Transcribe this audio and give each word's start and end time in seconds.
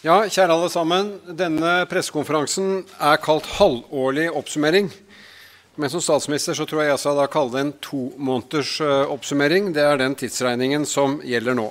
Ja, 0.00 0.22
kjære 0.24 0.54
alle 0.54 0.68
sammen. 0.72 1.08
Denne 1.36 1.82
pressekonferansen 1.84 2.86
er 3.04 3.18
kalt 3.20 3.44
halvårlig 3.58 4.30
oppsummering. 4.32 4.88
Men 5.76 5.92
som 5.92 6.00
statsminister 6.00 6.56
så 6.56 6.64
tror 6.64 6.80
jeg 6.80 6.94
jeg 6.94 7.02
skal 7.02 7.20
da 7.20 7.26
kalle 7.28 7.52
det 7.52 7.64
en 7.66 7.72
tomåneders 7.84 8.72
uh, 8.80 9.12
oppsummering. 9.12 9.74
Det 9.76 9.84
er 9.84 10.00
den 10.00 10.16
tidsregningen 10.16 10.88
som 10.88 11.18
gjelder 11.20 11.58
nå. 11.60 11.68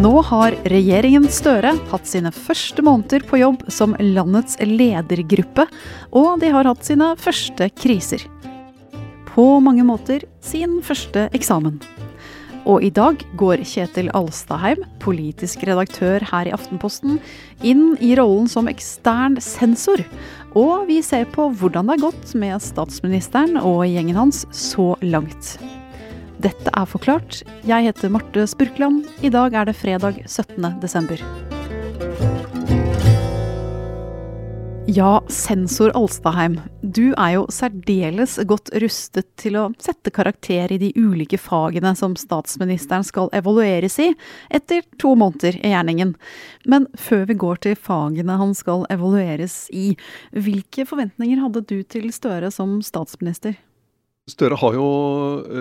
Nå 0.00 0.16
har 0.32 0.56
regjeringen 0.72 1.28
Støre 1.28 1.76
hatt 1.92 2.08
sine 2.08 2.32
første 2.32 2.80
måneder 2.80 3.28
på 3.28 3.44
jobb 3.44 3.68
som 3.68 3.92
landets 4.00 4.56
ledergruppe, 4.64 5.68
og 6.16 6.40
de 6.40 6.56
har 6.56 6.72
hatt 6.72 6.88
sine 6.88 7.12
første 7.20 7.68
kriser. 7.76 8.24
På 9.34 9.58
mange 9.60 9.84
måter 9.84 10.24
sin 10.40 10.80
første 10.80 11.28
eksamen. 11.36 11.82
Og 12.68 12.84
i 12.84 12.90
dag 12.92 13.22
går 13.40 13.62
Kjetil 13.64 14.10
Alstaheim, 14.16 14.82
politisk 15.00 15.64
redaktør 15.68 16.24
her 16.30 16.48
i 16.48 16.54
Aftenposten, 16.54 17.18
inn 17.64 17.94
i 18.04 18.12
rollen 18.18 18.48
som 18.50 18.68
ekstern 18.70 19.38
sensor. 19.40 20.02
Og 20.58 20.88
vi 20.90 21.00
ser 21.04 21.28
på 21.32 21.48
hvordan 21.56 21.88
det 21.88 21.98
har 21.98 22.10
gått 22.10 22.34
med 22.38 22.60
statsministeren 22.64 23.56
og 23.60 23.86
gjengen 23.88 24.18
hans 24.18 24.44
så 24.54 24.92
langt. 25.00 25.56
Dette 26.40 26.72
er 26.72 26.88
forklart. 26.88 27.42
Jeg 27.68 27.90
heter 27.90 28.12
Marte 28.12 28.46
Spurkland. 28.48 29.04
I 29.20 29.32
dag 29.32 29.54
er 29.54 29.68
det 29.68 29.76
fredag 29.76 30.22
17. 30.26 30.80
desember. 30.80 31.49
Ja, 34.90 35.22
sensor 35.28 35.92
Alstaheim. 35.94 36.56
Du 36.82 37.12
er 37.12 37.36
jo 37.36 37.44
særdeles 37.52 38.32
godt 38.50 38.72
rustet 38.82 39.28
til 39.38 39.54
å 39.60 39.68
sette 39.78 40.10
karakter 40.10 40.72
i 40.74 40.80
de 40.82 40.88
ulike 40.98 41.38
fagene 41.38 41.92
som 41.94 42.16
statsministeren 42.18 43.06
skal 43.06 43.30
evalueres 43.38 44.00
i, 44.02 44.08
etter 44.50 44.82
to 44.98 45.14
måneder 45.20 45.60
i 45.60 45.70
gjerningen. 45.70 46.16
Men 46.66 46.90
før 46.98 47.28
vi 47.30 47.38
går 47.38 47.62
til 47.68 47.78
fagene 47.78 48.40
han 48.42 48.56
skal 48.58 48.82
evalueres 48.90 49.68
i, 49.70 49.92
hvilke 50.34 50.88
forventninger 50.90 51.38
hadde 51.44 51.62
du 51.70 51.84
til 51.86 52.10
Støre 52.10 52.50
som 52.50 52.80
statsminister? 52.82 53.60
Støre 54.30 54.58
har 54.60 54.76
jo 54.76 54.88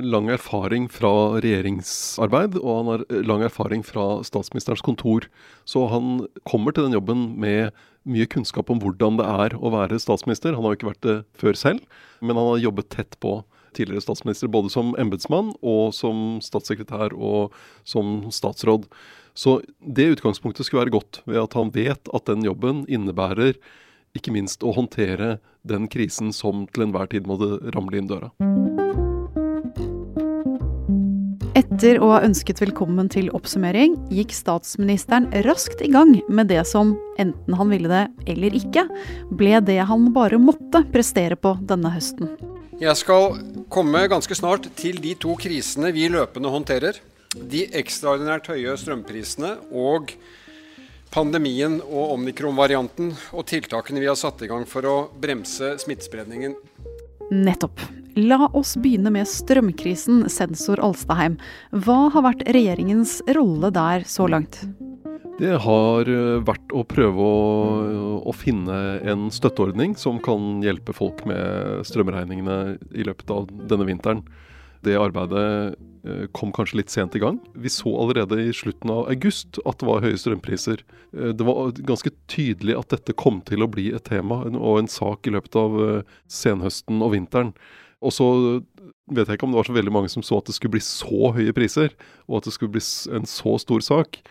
lang 0.05 0.27
erfaring 0.29 0.85
fra 0.91 1.11
regjeringsarbeid, 1.41 2.57
og 2.59 2.73
han 2.77 2.89
har 2.91 3.05
lang 3.25 3.43
erfaring 3.47 3.81
fra 3.85 4.19
statsministerens 4.27 4.83
kontor. 4.85 5.25
Så 5.65 5.87
han 5.89 6.27
kommer 6.49 6.75
til 6.75 6.85
den 6.85 6.97
jobben 6.97 7.23
med 7.39 7.73
mye 8.09 8.27
kunnskap 8.29 8.69
om 8.69 8.81
hvordan 8.83 9.17
det 9.19 9.27
er 9.27 9.55
å 9.57 9.71
være 9.73 9.99
statsminister. 10.01 10.53
Han 10.53 10.67
har 10.67 10.75
jo 10.75 10.79
ikke 10.79 10.91
vært 10.91 11.07
det 11.07 11.17
før 11.39 11.57
selv, 11.57 12.03
men 12.21 12.37
han 12.37 12.51
har 12.53 12.65
jobbet 12.67 12.91
tett 12.93 13.17
på 13.23 13.39
tidligere 13.77 14.05
statsminister, 14.05 14.49
både 14.51 14.71
som 14.73 14.95
embetsmann 15.01 15.53
og 15.61 15.93
som 15.95 16.39
statssekretær 16.43 17.13
og 17.15 17.55
som 17.87 18.29
statsråd. 18.33 18.87
Så 19.37 19.59
det 19.79 20.11
utgangspunktet 20.17 20.67
skulle 20.67 20.85
være 20.85 20.97
godt, 20.97 21.21
ved 21.29 21.41
at 21.41 21.55
han 21.57 21.73
vet 21.75 22.09
at 22.13 22.29
den 22.29 22.45
jobben 22.45 22.83
innebærer 22.91 23.55
ikke 24.17 24.33
minst 24.33 24.63
å 24.65 24.73
håndtere 24.75 25.37
den 25.67 25.87
krisen 25.91 26.33
som 26.35 26.65
til 26.73 26.87
enhver 26.87 27.09
tid 27.11 27.29
måtte 27.29 27.59
ramle 27.75 27.99
inn 27.99 28.09
døra. 28.09 28.31
Etter 31.59 31.97
å 31.99 32.11
ha 32.13 32.19
ønsket 32.23 32.61
velkommen 32.61 33.09
til 33.11 33.27
oppsummering, 33.35 33.97
gikk 34.13 34.31
statsministeren 34.35 35.27
raskt 35.43 35.81
i 35.83 35.89
gang 35.91 36.13
med 36.31 36.47
det 36.51 36.61
som, 36.69 36.93
enten 37.19 37.57
han 37.57 37.73
ville 37.73 37.89
det 37.91 38.05
eller 38.31 38.55
ikke, 38.55 38.85
ble 39.35 39.59
det 39.67 39.79
han 39.89 40.07
bare 40.15 40.39
måtte 40.39 40.85
prestere 40.93 41.35
på 41.35 41.57
denne 41.67 41.91
høsten. 41.91 42.31
Jeg 42.79 42.95
skal 42.95 43.41
komme 43.67 44.05
ganske 44.07 44.37
snart 44.39 44.69
til 44.79 45.01
de 45.03 45.17
to 45.19 45.35
krisene 45.41 45.91
vi 45.91 46.07
løpende 46.11 46.51
håndterer. 46.53 47.01
De 47.35 47.65
ekstraordinært 47.75 48.47
høye 48.53 48.77
strømprisene 48.79 49.57
og 49.75 50.13
pandemien 51.13 51.79
og 51.85 52.15
omikron-varianten 52.15 53.13
og 53.33 53.47
tiltakene 53.49 54.01
vi 54.01 54.09
har 54.09 54.17
satt 54.19 54.43
i 54.45 54.49
gang 54.51 54.65
for 54.69 54.85
å 54.85 54.97
bremse 55.21 55.75
smittespredningen. 55.81 56.55
Nettopp. 57.29 57.81
La 58.17 58.49
oss 58.57 58.73
begynne 58.81 59.11
med 59.13 59.29
strømkrisen, 59.29 60.23
sensor 60.33 60.81
Alstaheim. 60.83 61.37
Hva 61.71 62.09
har 62.13 62.25
vært 62.25 62.45
regjeringens 62.49 63.19
rolle 63.37 63.69
der 63.73 64.05
så 64.09 64.25
langt? 64.31 64.63
Det 65.39 65.53
har 65.63 66.09
eh, 66.11 66.41
vært 66.43 66.73
å 66.75 66.81
prøve 66.83 67.23
å, 67.23 67.43
å, 68.27 68.33
finne 68.35 68.99
en 69.07 69.29
støtteordning 69.31 69.93
som 69.95 70.17
kan 70.23 70.59
hjelpe 70.65 70.91
folk 70.95 71.23
med 71.29 71.85
strømregningene 71.87 72.75
i 72.91 73.05
løpet 73.07 73.31
av 73.31 73.47
denne 73.71 73.87
vinteren. 73.87 74.25
Det 74.83 74.99
arbeidet 74.99 75.77
kom 76.35 76.53
kanskje 76.55 76.79
litt 76.79 76.93
sent 76.93 77.15
i 77.17 77.21
gang. 77.23 77.41
Vi 77.59 77.71
så 77.73 77.91
allerede 78.01 78.37
i 78.39 78.53
slutten 78.55 78.91
av 78.93 79.09
august 79.11 79.59
at 79.67 79.81
det 79.81 79.87
var 79.89 80.05
høye 80.05 80.19
strømpriser. 80.19 80.83
Eh, 81.17 81.33
det 81.35 81.47
var 81.47 81.73
ganske 81.75 82.13
tydelig 82.31 82.77
at 82.79 82.95
dette 82.95 83.17
kom 83.19 83.41
til 83.47 83.65
å 83.65 83.71
bli 83.71 83.89
et 83.95 84.07
tema 84.07 84.43
og 84.47 84.79
en 84.79 84.91
sak 84.91 85.27
i 85.27 85.33
løpet 85.35 85.59
av 85.59 85.79
senhøsten 86.31 87.03
og 87.03 87.15
vinteren. 87.17 87.53
Og 87.99 88.15
så 88.15 88.27
vet 89.11 89.27
jeg 89.27 89.39
ikke 89.39 89.47
om 89.47 89.53
det 89.53 89.59
var 89.59 89.69
så 89.69 89.75
veldig 89.75 89.93
mange 89.93 90.11
som 90.11 90.23
så 90.25 90.39
at 90.39 90.49
det 90.49 90.55
skulle 90.55 90.77
bli 90.77 90.83
så 90.85 91.31
høye 91.35 91.55
priser, 91.55 91.95
og 92.29 92.39
at 92.39 92.49
det 92.49 92.55
skulle 92.55 92.75
bli 92.77 92.83
en 93.15 93.27
så 93.29 93.57
stor 93.61 93.83
sak. 93.85 94.21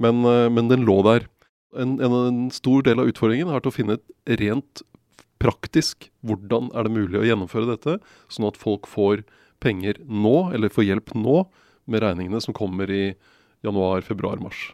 Men, 0.00 0.24
eh, 0.24 0.48
men 0.50 0.70
den 0.72 0.86
lå 0.88 1.00
der. 1.06 1.28
En, 1.76 1.98
en, 2.04 2.16
en, 2.28 2.40
stor 2.52 2.82
del 2.84 3.00
av 3.00 3.08
utfordringen 3.08 3.48
er 3.48 3.62
til 3.62 3.72
å 3.72 3.76
finne 3.76 3.96
et 3.96 4.40
rent 4.42 4.82
praktisk 5.42 6.10
hvordan 6.22 6.68
er 6.76 6.86
det 6.86 6.92
mulig 6.94 7.18
å 7.18 7.24
gjennomføre 7.26 7.70
dette, 7.70 7.96
sånn 8.30 8.46
at 8.50 8.60
folk 8.60 8.86
får 8.90 9.24
penger 9.62 10.00
nå, 10.06 10.52
eller 10.54 10.72
få 10.72 10.84
hjelp 10.86 11.14
nå, 11.18 11.42
med 11.90 12.02
regningene 12.04 12.40
som 12.42 12.54
kommer 12.54 12.90
i 12.90 13.14
januar, 13.64 14.04
februar, 14.06 14.42
mars. 14.42 14.70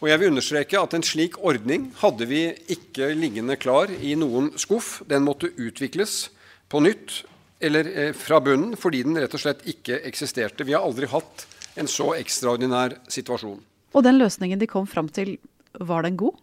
Og 0.00 0.08
jeg 0.08 0.20
vil 0.20 0.30
understreke 0.32 0.80
at 0.80 0.94
En 0.96 1.04
slik 1.04 1.36
ordning 1.44 1.90
hadde 2.00 2.28
vi 2.28 2.46
ikke 2.72 3.10
liggende 3.16 3.58
klar 3.60 3.92
i 3.92 4.14
noen 4.16 4.50
skuff. 4.60 5.02
Den 5.08 5.26
måtte 5.26 5.52
utvikles 5.60 6.30
på 6.72 6.80
nytt 6.84 7.22
eller 7.60 7.88
eh, 7.92 8.12
fra 8.16 8.40
bunnen 8.40 8.76
fordi 8.80 9.02
den 9.04 9.18
rett 9.20 9.34
og 9.36 9.42
slett 9.42 9.66
ikke 9.68 10.00
eksisterte. 10.08 10.64
Vi 10.64 10.72
har 10.72 10.86
aldri 10.86 11.10
hatt 11.10 11.44
en 11.76 11.90
så 11.90 12.14
ekstraordinær 12.16 12.96
situasjon. 13.12 13.60
Og 13.92 14.06
den 14.06 14.20
løsningen 14.20 14.60
de 14.60 14.68
kom 14.70 14.86
fram 14.88 15.10
til, 15.12 15.36
var 15.76 16.06
den 16.06 16.16
god? 16.20 16.38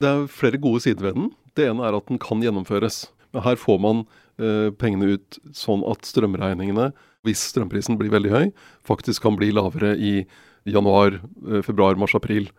Det 0.00 0.08
er 0.08 0.28
flere 0.32 0.60
gode 0.62 0.82
sider 0.84 1.10
ved 1.10 1.18
den. 1.18 1.30
Det 1.54 1.68
ene 1.68 1.84
er 1.86 1.98
at 1.98 2.08
den 2.08 2.20
kan 2.22 2.40
gjennomføres. 2.42 3.04
Men 3.32 3.44
her 3.44 3.58
får 3.60 3.78
man 3.82 4.04
eh, 4.40 4.72
pengene 4.72 5.18
ut 5.18 5.38
sånn 5.56 5.84
at 5.88 6.08
strømregningene, 6.08 6.90
hvis 7.26 7.44
strømprisen 7.52 7.98
blir 8.00 8.12
veldig 8.12 8.32
høy, 8.32 8.46
faktisk 8.86 9.22
kan 9.24 9.38
bli 9.38 9.52
lavere 9.54 9.94
i 9.96 10.24
januar, 10.68 11.20
eh, 11.48 11.62
februar, 11.62 11.98
mars, 11.98 12.14
april. 12.14 12.50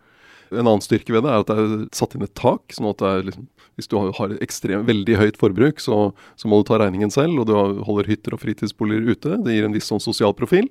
En 0.52 0.66
annen 0.66 0.84
styrke 0.84 1.12
ved 1.12 1.24
det 1.24 1.32
er 1.32 1.42
at 1.42 1.50
det 1.50 1.56
er 1.58 1.88
satt 1.96 2.14
inn 2.14 2.22
et 2.22 2.34
tak. 2.34 2.62
sånn 2.72 2.90
at 2.90 3.00
liksom, 3.24 3.48
Hvis 3.76 3.88
du 3.88 3.96
har 3.98 4.30
ekstrem, 4.40 4.86
veldig 4.86 5.16
høyt 5.18 5.36
forbruk, 5.36 5.80
så, 5.80 6.14
så, 6.36 6.46
må 6.46 6.62
du 6.62 6.68
ta 6.68 6.78
regningen 6.78 7.10
selv. 7.10 7.40
Og 7.40 7.46
du 7.46 7.82
holder 7.82 8.06
hytter 8.06 8.36
og 8.36 8.40
fritidsboliger 8.40 9.08
ute. 9.10 9.42
Det 9.42 9.50
gir 9.56 9.64
en 9.64 9.74
viss 9.74 9.90
sånn 9.90 10.00
sosial 10.00 10.32
profil. 10.32 10.68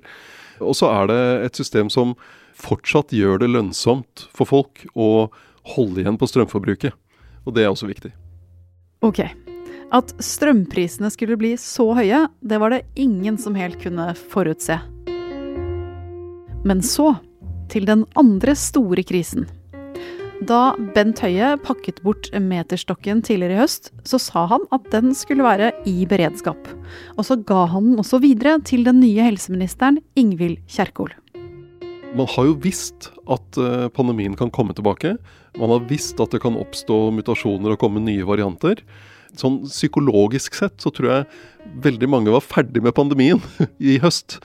Og 0.60 0.72
så 0.78 0.88
er 0.88 1.10
det 1.10 1.20
et 1.50 1.60
system 1.60 1.90
som 1.90 2.14
fortsatt 2.56 3.12
gjør 3.12 3.42
det 3.42 3.50
lønnsomt 3.50 4.28
for 4.32 4.48
folk 4.48 4.86
å 4.94 5.28
holde 5.76 6.00
igjen 6.00 6.16
på 6.16 6.30
strømforbruket. 6.30 6.96
Og 7.44 7.52
det 7.52 7.66
er 7.66 7.74
også 7.74 7.90
viktig. 7.90 8.14
Ok. 9.04 9.20
At 9.94 10.10
strømprisene 10.18 11.06
skulle 11.14 11.36
bli 11.38 11.52
så 11.60 11.92
høye, 11.94 12.24
det 12.42 12.58
var 12.58 12.74
det 12.74 12.82
ingen 12.98 13.36
som 13.38 13.54
helt 13.54 13.78
kunne 13.78 14.08
forutse. 14.18 14.80
Men 16.66 16.80
så, 16.82 17.12
til 17.70 17.86
den 17.86 18.02
andre 18.18 18.56
store 18.58 19.04
krisen. 19.06 19.46
Da 20.44 20.74
Bent 20.96 21.22
Høie 21.22 21.52
pakket 21.62 22.00
bort 22.02 22.26
meterstokken 22.34 23.22
tidligere 23.22 23.54
i 23.54 23.60
høst, 23.62 23.92
så 24.02 24.18
sa 24.18 24.48
han 24.50 24.66
at 24.74 24.90
den 24.90 25.14
skulle 25.14 25.46
være 25.46 25.70
i 25.86 26.02
beredskap. 26.10 26.58
Og 27.14 27.28
så 27.30 27.38
ga 27.38 27.62
han 27.70 27.92
den 27.92 28.02
også 28.02 28.18
videre 28.24 28.58
til 28.66 28.82
den 28.88 28.98
nye 29.04 29.30
helseministeren 29.30 30.02
Ingvild 30.18 30.58
Kjerkol. 30.66 31.14
Man 32.18 32.28
har 32.34 32.50
jo 32.50 32.58
visst 32.62 33.12
at 33.30 33.58
eh, 33.58 33.88
pandemien 33.94 34.34
kan 34.38 34.50
komme 34.54 34.74
tilbake. 34.74 35.16
Man 35.58 35.70
har 35.70 35.86
visst 35.86 36.18
at 36.22 36.34
det 36.34 36.42
kan 36.42 36.58
oppstå 36.58 37.08
mutasjoner 37.14 37.74
og 37.74 37.80
komme 37.82 38.02
nye 38.02 38.26
varianter. 38.26 38.82
Sånn 39.40 39.62
psykologisk 39.66 40.54
sett 40.58 40.78
så 40.82 40.92
tror 40.94 41.10
jeg 41.10 41.78
veldig 41.84 42.10
mange 42.10 42.34
var 42.34 42.44
ferdig 42.44 42.82
med 42.84 42.94
pandemien 42.96 43.42
i 43.78 43.98
høst. 44.02 44.38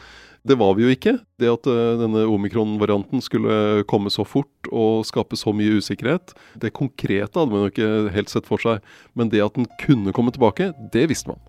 Det 0.48 0.56
var 0.58 0.78
vi 0.78 0.86
jo 0.86 0.94
ikke. 0.94 1.18
Det 1.42 1.52
at 1.52 1.68
uh, 1.68 2.00
denne 2.00 2.24
omikron-varianten 2.32 3.22
skulle 3.22 3.84
komme 3.92 4.12
så 4.14 4.24
fort 4.26 4.72
og 4.72 5.06
skape 5.08 5.38
så 5.38 5.52
mye 5.56 5.82
usikkerhet, 5.82 6.34
det 6.62 6.74
konkrete 6.78 7.36
hadde 7.36 7.52
man 7.52 7.66
jo 7.66 7.74
ikke 7.74 8.14
helt 8.16 8.32
sett 8.32 8.48
for 8.50 8.62
seg. 8.64 8.84
Men 9.20 9.32
det 9.34 9.44
at 9.44 9.60
den 9.60 9.68
kunne 9.84 10.16
komme 10.16 10.34
tilbake, 10.34 10.72
det 10.94 11.10
visste 11.12 11.34
man. 11.34 11.42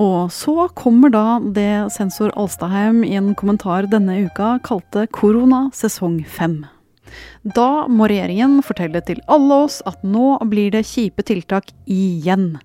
Og 0.00 0.30
så 0.32 0.68
kommer 0.78 1.12
da 1.12 1.26
det 1.54 1.92
sensor 1.92 2.32
Alstaheim 2.38 3.02
i 3.04 3.12
en 3.18 3.34
kommentar 3.36 3.90
denne 3.92 4.22
uka 4.24 4.56
kalte 4.64 5.04
korona 5.12 5.66
sesong 5.76 6.22
fem. 6.24 6.62
Da 7.42 7.86
må 7.90 8.08
regjeringen 8.10 8.60
fortelle 8.66 9.02
til 9.06 9.22
alle 9.30 9.62
oss 9.66 9.80
at 9.88 10.02
nå 10.06 10.36
blir 10.50 10.72
det 10.74 10.84
kjipe 10.88 11.24
tiltak 11.26 11.72
igjen. 11.90 12.56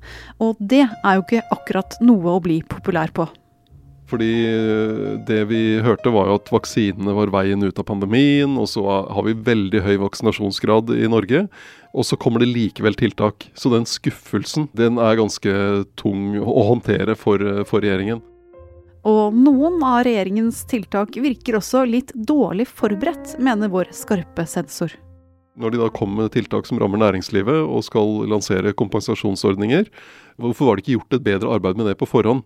Og 0.43 0.59
det 0.59 0.85
er 0.87 1.17
jo 1.17 1.25
ikke 1.25 1.45
akkurat 1.53 1.99
noe 2.03 2.37
å 2.37 2.43
bli 2.43 2.61
populær 2.67 3.13
på. 3.15 3.27
Fordi 4.07 4.29
eh, 4.47 5.17
det 5.27 5.41
vi 5.49 5.61
hørte 5.83 6.11
var 6.15 6.29
jo 6.29 6.37
at 6.39 6.51
vaksinene 6.53 7.15
var 7.17 7.31
veien 7.33 7.63
ut 7.65 7.79
av 7.81 7.87
pandemien, 7.89 8.53
og 8.55 8.69
så 8.71 8.85
har 8.87 9.27
vi 9.27 9.35
veldig 9.35 9.83
høy 9.83 9.97
vaksinasjonsgrad 10.05 10.93
i 10.95 11.09
Norge. 11.11 11.45
Og 11.97 12.07
så 12.07 12.19
kommer 12.19 12.43
det 12.43 12.53
likevel 12.53 12.95
tiltak. 12.95 13.49
Så 13.57 13.71
den 13.73 13.87
skuffelsen 13.89 14.69
den 14.77 15.01
er 15.01 15.19
ganske 15.19 15.53
tung 15.99 16.37
å 16.39 16.67
håndtere 16.71 17.17
for, 17.19 17.43
for 17.67 17.83
regjeringen. 17.83 18.23
Og 19.05 19.35
noen 19.35 19.81
av 19.85 20.01
regjeringens 20.07 20.63
tiltak 20.69 21.17
virker 21.21 21.59
også 21.59 21.83
litt 21.87 22.13
dårlig 22.15 22.67
forberedt, 22.69 23.35
mener 23.43 23.69
vår 23.73 23.91
skarpe 23.95 24.47
sensor. 24.49 24.95
Når 25.57 25.73
de 25.73 25.81
da 25.81 25.89
kommer 25.89 26.25
med 26.25 26.33
tiltak 26.35 26.67
som 26.69 26.77
rammer 26.81 27.01
næringslivet 27.01 27.63
og 27.65 27.85
skal 27.85 28.27
lansere 28.29 28.75
kompensasjonsordninger, 28.77 29.89
hvorfor 30.37 30.69
var 30.69 30.77
det 30.77 30.85
ikke 30.85 30.97
gjort 30.99 31.17
et 31.17 31.25
bedre 31.25 31.53
arbeid 31.55 31.79
med 31.79 31.89
det 31.89 31.97
på 31.97 32.09
forhånd? 32.09 32.43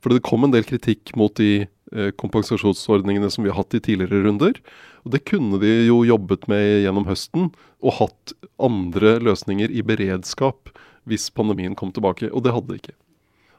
For 0.00 0.12
det 0.12 0.24
kom 0.24 0.46
en 0.46 0.52
del 0.52 0.64
kritikk 0.68 1.14
mot 1.16 1.32
de 1.40 1.64
eh, 1.64 2.10
kompensasjonsordningene 2.20 3.30
som 3.32 3.44
vi 3.44 3.52
har 3.52 3.60
hatt 3.60 3.76
i 3.76 3.82
tidligere 3.84 4.24
runder. 4.26 4.58
Og 5.04 5.12
det 5.12 5.24
kunne 5.28 5.60
de 5.60 5.74
jo 5.86 6.02
jobbet 6.08 6.48
med 6.48 6.84
gjennom 6.84 7.08
høsten, 7.08 7.50
og 7.84 7.98
hatt 8.00 8.34
andre 8.60 9.18
løsninger 9.24 9.72
i 9.72 9.84
beredskap 9.84 10.72
hvis 11.08 11.30
pandemien 11.36 11.76
kom 11.76 11.92
tilbake. 11.92 12.32
Og 12.32 12.44
det 12.44 12.52
hadde 12.56 12.72
de 12.72 12.80
ikke. 12.80 12.96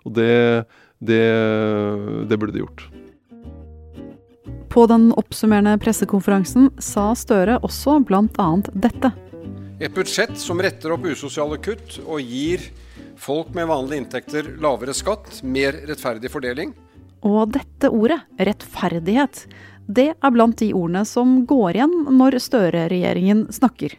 Og 0.06 0.16
det, 0.18 0.66
det, 1.02 1.24
det 2.30 2.38
burde 2.38 2.56
de 2.56 2.64
gjort. 2.64 2.88
På 4.72 4.86
den 4.92 5.12
oppsummerende 5.16 5.78
pressekonferansen 5.80 6.70
sa 6.84 7.14
Støre 7.16 7.62
også 7.64 8.00
bl.a. 8.06 8.48
dette. 8.74 9.12
Et 9.80 9.92
budsjett 9.92 10.36
som 10.40 10.60
retter 10.64 10.94
opp 10.96 11.06
usosiale 11.08 11.60
kutt 11.64 12.00
og 12.06 12.20
gir 12.24 12.64
Folk 13.16 13.54
med 13.56 13.70
vanlige 13.70 14.02
inntekter 14.02 14.48
lavere 14.60 14.94
skatt, 14.96 15.40
mer 15.48 15.78
rettferdig 15.88 16.28
fordeling. 16.32 16.74
Og 17.26 17.54
dette 17.56 17.88
ordet, 17.88 18.20
rettferdighet, 18.36 19.46
det 19.88 20.10
er 20.14 20.34
blant 20.36 20.60
de 20.60 20.74
ordene 20.76 21.06
som 21.08 21.38
går 21.48 21.78
igjen 21.78 21.96
når 22.18 22.38
Støre-regjeringen 22.44 23.48
snakker. 23.56 23.96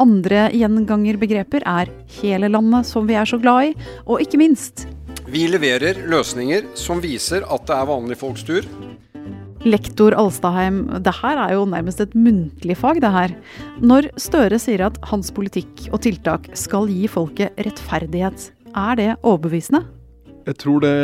Andre 0.00 0.46
gjengangerbegreper 0.54 1.66
er 1.66 1.90
hele 2.20 2.48
landet 2.48 2.88
som 2.88 3.08
vi 3.08 3.18
er 3.18 3.28
så 3.28 3.38
glad 3.42 3.70
i, 3.72 3.74
og 4.06 4.22
ikke 4.24 4.40
minst 4.40 4.86
Vi 5.28 5.42
leverer 5.44 6.06
løsninger 6.08 6.70
som 6.78 7.02
viser 7.04 7.44
at 7.44 7.66
det 7.68 7.74
er 7.76 7.88
vanlige 7.90 8.16
folks 8.16 8.46
tur. 8.48 8.64
Lektor 9.68 10.14
Alstadheim, 10.16 10.86
det 11.04 11.12
her 11.18 11.40
er 11.42 11.52
jo 11.52 11.66
nærmest 11.68 12.00
et 12.00 12.14
muntlig 12.16 12.78
fag, 12.80 13.02
det 13.04 13.10
her. 13.12 13.34
Når 13.84 14.08
Støre 14.16 14.56
sier 14.62 14.86
at 14.86 14.96
hans 15.10 15.28
politikk 15.34 15.90
og 15.90 16.00
tiltak 16.06 16.48
skal 16.56 16.88
gi 16.88 17.04
folket 17.12 17.58
rettferdighet, 17.60 18.46
er 18.72 18.96
det 18.96 19.10
overbevisende? 19.20 19.82
Jeg 20.48 20.56
tror 20.62 20.80
det 20.80 20.96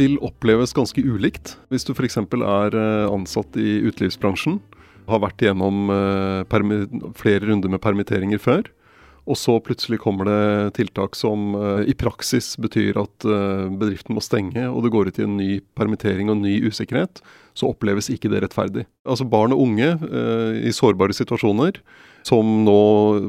vil 0.00 0.18
oppleves 0.26 0.74
ganske 0.74 1.04
ulikt. 1.06 1.54
Hvis 1.70 1.86
du 1.86 1.94
f.eks. 1.94 2.18
er 2.18 2.74
eh, 2.80 3.06
ansatt 3.06 3.60
i 3.62 3.78
utelivsbransjen, 3.86 4.58
har 5.06 5.22
vært 5.22 5.44
igjennom 5.44 5.92
eh, 5.94 7.12
flere 7.14 7.46
runder 7.46 7.70
med 7.70 7.84
permitteringer 7.84 8.42
før, 8.42 8.66
og 9.26 9.38
så 9.38 9.56
plutselig 9.62 9.98
kommer 10.02 10.28
det 10.28 10.76
tiltak 10.78 11.16
som 11.18 11.50
uh, 11.58 11.82
i 11.82 11.94
praksis 11.98 12.52
betyr 12.62 12.98
at 13.00 13.26
uh, 13.26 13.66
bedriften 13.74 14.14
må 14.14 14.22
stenge, 14.22 14.68
og 14.70 14.84
det 14.84 14.92
går 14.94 15.10
ut 15.10 15.18
i 15.18 15.26
en 15.26 15.36
ny 15.38 15.50
permittering 15.78 16.30
og 16.30 16.38
ny 16.44 16.60
usikkerhet, 16.68 17.20
så 17.56 17.72
oppleves 17.72 18.10
ikke 18.12 18.30
det 18.30 18.44
rettferdig. 18.44 18.86
Altså 19.08 19.26
Barn 19.26 19.54
og 19.56 19.64
unge 19.66 19.90
uh, 19.98 20.54
i 20.62 20.74
sårbare 20.74 21.16
situasjoner 21.16 21.80
som 22.26 22.62
nå 22.66 22.80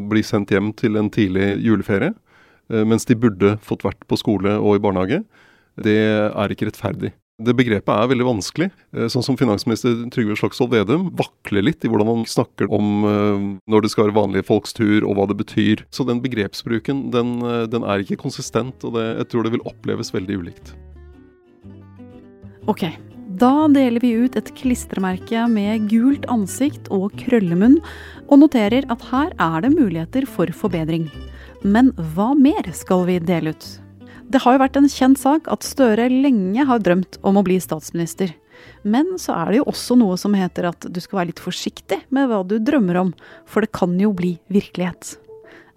blir 0.10 0.26
sendt 0.26 0.54
hjem 0.54 0.72
til 0.78 0.98
en 0.98 1.10
tidlig 1.14 1.56
juleferie, 1.66 2.14
mens 2.68 3.06
de 3.08 3.16
burde 3.16 3.54
fått 3.64 3.86
vært 3.86 4.02
på 4.10 4.18
skole 4.20 4.58
og 4.58 4.76
i 4.76 4.82
barnehage, 4.84 5.22
det 5.80 6.02
er 6.10 6.52
ikke 6.52 6.68
rettferdig. 6.68 7.14
Det 7.38 7.54
begrepet 7.54 7.92
er 7.94 8.08
veldig 8.10 8.26
vanskelig. 8.26 8.68
Eh, 8.98 9.06
sånn 9.14 9.22
som 9.22 9.36
finansminister 9.38 9.94
Trygve 10.14 10.34
Slagsvold 10.40 10.72
Vedum 10.74 11.04
vakler 11.20 11.68
litt 11.68 11.86
i 11.86 11.92
hvordan 11.92 12.10
han 12.10 12.24
snakker 12.26 12.72
om 12.74 13.06
eh, 13.06 13.44
når 13.70 13.86
det 13.86 13.92
skal 13.94 14.08
være 14.08 14.18
vanlige 14.18 14.48
folks 14.48 14.74
tur, 14.74 15.06
og 15.06 15.20
hva 15.20 15.28
det 15.30 15.38
betyr. 15.44 15.84
Så 15.94 16.08
den 16.10 16.24
begrepsbruken, 16.24 17.12
den, 17.14 17.38
eh, 17.46 17.68
den 17.70 17.86
er 17.86 18.02
ikke 18.02 18.18
konsistent, 18.24 18.82
og 18.82 18.98
det, 18.98 19.06
jeg 19.22 19.30
tror 19.30 19.46
det 19.46 19.54
vil 19.54 19.66
oppleves 19.70 20.10
veldig 20.18 20.42
ulikt. 20.42 20.74
Ok, 22.66 22.90
da 23.38 23.54
deler 23.70 24.02
vi 24.02 24.16
ut 24.18 24.34
et 24.40 24.50
klistremerke 24.58 25.46
med 25.54 25.92
gult 25.94 26.26
ansikt 26.34 26.90
og 26.90 27.14
krøllemunn, 27.22 27.78
og 28.34 28.48
noterer 28.48 28.90
at 28.90 29.12
her 29.14 29.30
er 29.38 29.62
det 29.62 29.76
muligheter 29.78 30.26
for 30.26 30.50
forbedring. 30.50 31.06
Men 31.62 31.94
hva 32.18 32.34
mer 32.34 32.74
skal 32.74 33.06
vi 33.06 33.22
dele 33.22 33.54
ut? 33.54 33.76
Det 34.28 34.42
har 34.44 34.58
jo 34.58 34.60
vært 34.60 34.76
en 34.76 34.90
kjent 34.92 35.20
sak 35.22 35.46
at 35.52 35.64
Støre 35.64 36.10
lenge 36.12 36.66
har 36.68 36.82
drømt 36.84 37.16
om 37.24 37.40
å 37.40 37.46
bli 37.48 37.56
statsminister. 37.64 38.34
Men 38.84 39.16
så 39.22 39.38
er 39.38 39.52
det 39.52 39.62
jo 39.62 39.68
også 39.72 39.96
noe 40.00 40.18
som 40.20 40.36
heter 40.36 40.68
at 40.68 40.88
du 40.92 41.00
skal 41.04 41.22
være 41.22 41.32
litt 41.32 41.44
forsiktig 41.44 42.02
med 42.12 42.28
hva 42.28 42.42
du 42.44 42.58
drømmer 42.60 43.00
om, 43.06 43.14
for 43.48 43.64
det 43.64 43.72
kan 43.78 43.96
jo 44.02 44.12
bli 44.18 44.34
virkelighet. 44.52 45.16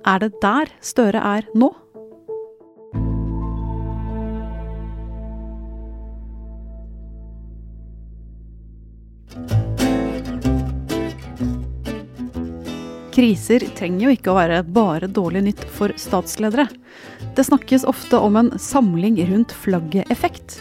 Er 0.09 0.25
det 0.25 0.33
der 0.43 0.73
Støre 0.83 1.23
er 1.37 1.47
nå? 1.55 1.71
Kriser 13.11 13.65
trenger 13.75 14.07
jo 14.07 14.15
ikke 14.15 14.31
å 14.31 14.39
være 14.39 14.61
bare 14.71 15.09
dårlig 15.11 15.43
nytt 15.49 15.63
for 15.75 15.91
statsledere. 15.99 16.69
Det 17.35 17.43
snakkes 17.47 17.87
ofte 17.91 18.21
om 18.23 18.39
en 18.39 18.53
samling 18.59 19.19
rundt 19.33 19.55
flagget-effekt. 19.65 20.61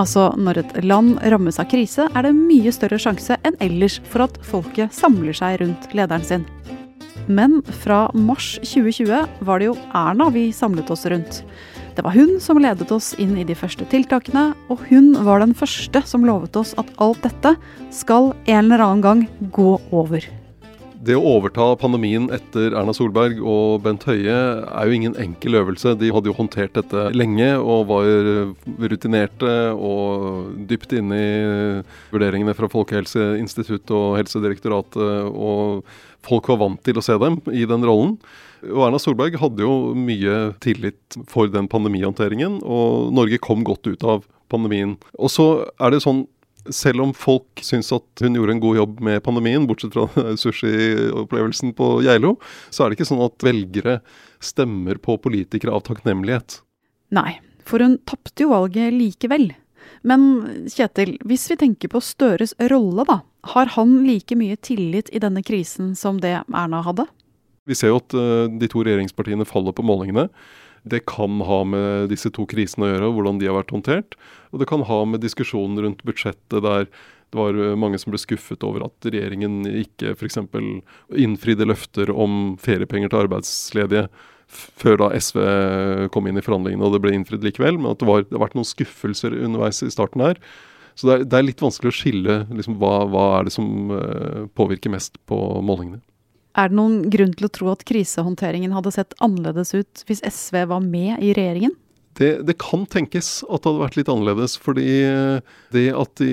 Altså, 0.00 0.30
når 0.40 0.62
et 0.62 0.72
land 0.86 1.18
rammes 1.34 1.60
av 1.60 1.68
krise, 1.68 2.06
er 2.08 2.24
det 2.24 2.32
mye 2.32 2.72
større 2.72 2.96
sjanse 3.02 3.36
enn 3.44 3.58
ellers 3.60 3.98
for 4.08 4.24
at 4.24 4.40
folket 4.48 4.94
samler 4.96 5.36
seg 5.36 5.60
rundt 5.60 5.92
lederen 5.92 6.24
sin. 6.24 6.48
Men 7.28 7.60
fra 7.84 8.06
mars 8.16 8.56
2020 8.64 9.44
var 9.44 9.60
det 9.60 9.68
jo 9.68 9.76
Erna 9.92 10.30
vi 10.32 10.48
samlet 10.56 10.90
oss 10.90 11.04
rundt. 11.12 11.42
Det 11.92 12.02
var 12.06 12.16
hun 12.16 12.38
som 12.40 12.56
ledet 12.56 12.88
oss 12.94 13.12
inn 13.20 13.36
i 13.36 13.44
de 13.44 13.54
første 13.54 13.84
tiltakene, 13.92 14.54
og 14.72 14.80
hun 14.88 15.12
var 15.28 15.44
den 15.44 15.52
første 15.52 16.00
som 16.08 16.24
lovet 16.24 16.56
oss 16.56 16.72
at 16.80 16.88
alt 17.04 17.20
dette 17.26 17.52
skal 17.92 18.32
en 18.46 18.64
eller 18.64 18.80
annen 18.80 19.04
gang 19.04 19.26
gå 19.52 19.74
over. 19.92 20.24
Det 21.02 21.16
å 21.18 21.22
overta 21.34 21.64
pandemien 21.80 22.28
etter 22.30 22.76
Erna 22.78 22.92
Solberg 22.94 23.40
og 23.42 23.80
Bent 23.82 24.04
Høie 24.06 24.34
er 24.62 24.86
jo 24.86 24.94
ingen 24.94 25.16
enkel 25.18 25.56
øvelse. 25.58 25.96
De 25.98 26.12
hadde 26.14 26.30
jo 26.30 26.36
håndtert 26.36 26.76
dette 26.76 27.08
lenge 27.16 27.48
og 27.58 27.88
var 27.88 28.06
rutinerte 28.92 29.54
og 29.74 30.52
dypt 30.70 30.94
inne 31.00 31.18
i 31.18 31.32
vurderingene 32.12 32.54
fra 32.54 32.70
Folkehelseinstituttet 32.70 33.90
og 33.98 34.14
Helsedirektoratet, 34.20 35.26
og 35.34 35.82
folk 36.22 36.52
var 36.52 36.60
vant 36.62 36.82
til 36.86 37.00
å 37.00 37.02
se 37.02 37.18
dem 37.18 37.40
i 37.50 37.66
den 37.66 37.82
rollen. 37.88 38.14
Og 38.70 38.84
Erna 38.86 39.02
Solberg 39.02 39.40
hadde 39.42 39.66
jo 39.66 39.74
mye 39.98 40.52
tillit 40.62 41.18
for 41.32 41.50
den 41.50 41.66
pandemihåndteringen, 41.72 42.60
og 42.62 43.10
Norge 43.18 43.42
kom 43.42 43.66
godt 43.66 43.90
ut 43.90 44.06
av 44.06 44.22
pandemien. 44.54 44.94
Og 45.18 45.34
så 45.34 45.48
er 45.82 45.96
det 45.96 46.04
sånn 46.06 46.28
selv 46.70 47.02
om 47.04 47.14
folk 47.16 47.62
syns 47.64 47.90
at 47.94 48.22
hun 48.22 48.36
gjorde 48.38 48.56
en 48.56 48.62
god 48.62 48.78
jobb 48.78 49.00
med 49.08 49.22
pandemien, 49.26 49.66
bortsett 49.68 49.94
fra 49.96 50.08
sushiopplevelsen 50.42 51.74
på 51.78 51.94
Geilo, 52.06 52.36
så 52.70 52.84
er 52.84 52.90
det 52.90 53.00
ikke 53.00 53.08
sånn 53.10 53.24
at 53.24 53.46
velgere 53.46 53.98
stemmer 54.42 55.00
på 55.02 55.18
politikere 55.22 55.74
av 55.74 55.84
takknemlighet. 55.88 56.60
Nei, 57.14 57.40
for 57.66 57.82
hun 57.84 57.98
tapte 58.08 58.44
jo 58.44 58.52
valget 58.54 58.94
likevel. 58.94 59.50
Men 60.06 60.22
Kjetil, 60.70 61.16
hvis 61.26 61.48
vi 61.50 61.58
tenker 61.60 61.92
på 61.92 62.02
Støres 62.02 62.54
rolle, 62.70 63.06
da. 63.08 63.20
Har 63.52 63.72
han 63.74 64.04
like 64.06 64.36
mye 64.38 64.54
tillit 64.62 65.10
i 65.10 65.20
denne 65.22 65.42
krisen 65.42 65.96
som 65.98 66.20
det 66.22 66.36
Erna 66.46 66.82
hadde? 66.86 67.08
Vi 67.66 67.74
ser 67.78 67.92
jo 67.92 68.00
at 68.00 68.14
uh, 68.14 68.46
de 68.46 68.68
to 68.70 68.82
regjeringspartiene 68.82 69.46
faller 69.46 69.74
på 69.74 69.84
målingene. 69.86 70.28
Det 70.82 71.04
kan 71.06 71.40
ha 71.46 71.62
med 71.68 72.10
disse 72.10 72.30
to 72.34 72.46
krisene 72.50 72.88
å 72.88 72.92
gjøre, 72.92 73.08
og 73.08 73.18
hvordan 73.18 73.40
de 73.40 73.48
har 73.48 73.58
vært 73.60 73.74
håndtert. 73.74 74.16
Og 74.50 74.62
det 74.62 74.68
kan 74.70 74.84
ha 74.88 75.02
med 75.08 75.22
diskusjonen 75.22 75.80
rundt 75.84 76.02
budsjettet 76.06 76.64
der 76.64 76.88
det 77.32 77.38
var 77.40 77.56
eh, 77.56 77.78
mange 77.80 77.96
som 78.00 78.12
ble 78.12 78.20
skuffet 78.20 78.64
over 78.66 78.84
at 78.84 79.08
regjeringen 79.08 79.62
ikke 79.64 80.12
f.eks. 80.12 80.36
innfridde 81.16 81.64
løfter 81.64 82.12
om 82.12 82.58
feriepenger 82.60 83.08
til 83.08 83.22
arbeidsledige 83.22 84.04
før 84.52 84.98
da 85.00 85.08
SV 85.16 85.38
kom 86.12 86.26
inn 86.28 86.36
i 86.36 86.44
forhandlingene 86.44 86.84
og 86.84 86.92
det 86.92 87.00
ble 87.00 87.14
innfridd 87.16 87.46
likevel. 87.46 87.80
Men 87.80 87.94
at 87.94 88.02
det, 88.02 88.08
var, 88.10 88.26
det 88.26 88.36
har 88.36 88.44
vært 88.44 88.58
noen 88.58 88.68
skuffelser 88.68 89.38
underveis 89.38 89.80
i 89.80 89.88
starten 89.92 90.24
her. 90.24 90.40
Så 90.92 91.08
det 91.08 91.14
er, 91.14 91.24
det 91.24 91.38
er 91.38 91.46
litt 91.46 91.64
vanskelig 91.64 91.88
å 91.88 91.96
skille 91.96 92.38
liksom, 92.52 92.76
hva, 92.80 93.06
hva 93.08 93.26
er 93.38 93.48
det 93.48 93.54
som 93.54 93.68
uh, 93.94 94.42
påvirker 94.58 94.92
mest 94.92 95.16
på 95.24 95.38
målingene. 95.64 96.02
Er 96.58 96.68
det 96.68 96.76
noen 96.76 96.98
grunn 97.12 97.32
til 97.36 97.48
å 97.48 97.52
tro 97.52 97.70
at 97.72 97.84
krisehåndteringen 97.88 98.74
hadde 98.76 98.92
sett 98.92 99.16
annerledes 99.24 99.72
ut 99.72 100.02
hvis 100.08 100.20
SV 100.26 100.66
var 100.72 100.84
med 100.84 101.22
i 101.24 101.32
regjeringen? 101.36 101.72
Det, 102.18 102.42
det, 102.44 102.58
kan 102.60 102.82
tenkes 102.92 103.40
at 103.48 103.62
det 103.62 103.70
hadde 103.70 103.80
vært 103.80 103.96
litt 103.96 104.10
annerledes. 104.12 104.58
Fordi 104.60 104.84
det 105.72 105.86
at 105.96 106.12
de 106.20 106.32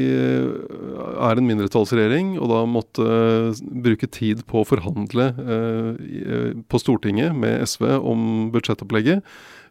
er 1.23 1.39
en 1.39 1.47
mindretallsregjering, 1.47 2.33
og 2.39 2.51
da 2.51 2.65
måtte 2.67 3.05
bruke 3.63 4.09
tid 4.11 4.43
på 4.49 4.59
å 4.59 4.67
forhandle 4.67 5.29
eh, 5.39 6.51
på 6.67 6.81
Stortinget 6.83 7.37
med 7.37 7.63
SV 7.63 7.87
om 7.95 8.49
budsjettopplegget, 8.51 9.23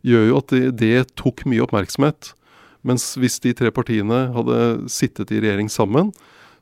gjør 0.07 0.27
jo 0.31 0.41
at 0.41 0.55
det, 0.55 0.65
det 0.81 0.97
tok 1.21 1.45
mye 1.51 1.67
oppmerksomhet. 1.67 2.33
Mens 2.89 3.11
hvis 3.21 3.37
de 3.45 3.53
tre 3.59 3.73
partiene 3.75 4.29
hadde 4.33 4.89
sittet 4.89 5.35
i 5.35 5.43
regjering 5.43 5.69
sammen, 5.73 6.15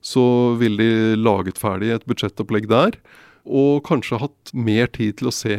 så 0.02 0.56
ville 0.58 0.82
de 0.82 1.20
laget 1.20 1.58
ferdig 1.60 1.92
et 1.94 2.06
budsjettopplegg 2.08 2.66
der, 2.70 2.98
og 3.46 3.84
kanskje 3.86 4.20
hatt 4.20 4.52
mer 4.52 4.90
tid 4.92 5.20
til 5.20 5.30
å 5.30 5.34
se 5.34 5.56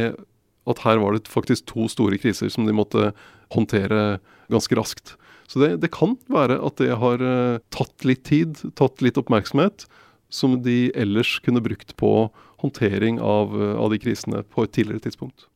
at 0.68 0.84
her 0.84 1.00
var 1.00 1.16
det 1.16 1.32
faktisk 1.32 1.70
to 1.72 1.88
store 1.92 2.20
kriser 2.20 2.52
som 2.52 2.68
de 2.68 2.76
måtte 2.76 3.12
håndtere 3.56 4.20
ganske 4.52 4.76
raskt. 4.76 5.16
Så 5.48 5.62
det, 5.64 5.70
det 5.80 5.94
kan 5.96 6.18
være 6.32 6.60
at 6.60 6.82
det 6.82 6.92
har 7.00 7.24
uh, 7.24 7.60
tatt 7.72 8.04
litt 8.08 8.26
tid, 8.28 8.60
tatt 8.76 9.00
litt 9.04 9.20
oppmerksomhet, 9.20 9.86
som 10.28 10.58
de 10.60 10.90
ellers 10.92 11.38
kunne 11.46 11.64
brukt 11.64 11.96
på 12.00 12.12
håndtering 12.60 13.22
av, 13.24 13.56
uh, 13.56 13.78
av 13.80 13.94
de 13.96 14.02
krisene 14.04 14.44
på 14.52 14.68
et 14.68 14.76
tidligere 14.76 15.08
tidspunkt 15.08 15.48